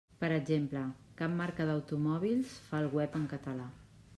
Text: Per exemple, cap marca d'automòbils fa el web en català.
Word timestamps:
Per 0.21 0.27
exemple, 0.35 0.81
cap 1.19 1.35
marca 1.41 1.67
d'automòbils 1.71 2.57
fa 2.71 2.81
el 2.85 2.91
web 2.99 3.19
en 3.21 3.29
català. 3.37 3.69